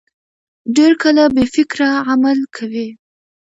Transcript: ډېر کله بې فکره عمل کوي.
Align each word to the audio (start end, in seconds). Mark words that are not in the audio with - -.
ډېر 0.75 0.91
کله 1.03 1.23
بې 1.35 1.45
فکره 1.55 1.89
عمل 2.09 2.39
کوي. 2.55 2.87